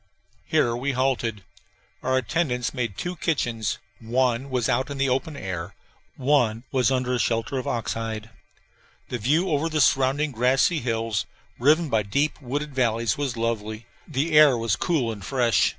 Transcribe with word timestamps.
Here 0.45 0.75
we 0.75 0.93
halted. 0.93 1.43
Our 2.01 2.17
attendants 2.17 2.73
made 2.73 2.97
two 2.97 3.15
kitchens: 3.17 3.77
one 3.99 4.49
was 4.49 4.67
out 4.67 4.89
in 4.89 4.97
the 4.97 5.09
open 5.09 5.37
air, 5.37 5.75
one 6.17 6.63
was 6.71 6.89
under 6.89 7.13
a 7.13 7.19
shelter 7.19 7.59
of 7.59 7.67
ox 7.67 7.93
hide. 7.93 8.31
The 9.09 9.19
view 9.19 9.51
over 9.51 9.69
the 9.69 9.79
surrounding 9.79 10.31
grassy 10.31 10.79
hills, 10.79 11.27
riven 11.59 11.87
by 11.87 12.01
deep 12.01 12.41
wooded 12.41 12.73
valleys, 12.73 13.15
was 13.15 13.37
lovely. 13.37 13.85
The 14.07 14.35
air 14.35 14.57
was 14.57 14.75
cool 14.75 15.11
and 15.11 15.23
fresh. 15.23 15.69